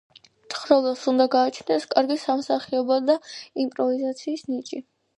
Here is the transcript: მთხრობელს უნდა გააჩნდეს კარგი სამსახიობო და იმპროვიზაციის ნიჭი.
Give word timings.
მთხრობელს 0.45 1.03
უნდა 1.11 1.27
გააჩნდეს 1.35 1.87
კარგი 1.93 2.19
სამსახიობო 2.23 3.01
და 3.13 3.21
იმპროვიზაციის 3.67 4.47
ნიჭი. 4.53 4.87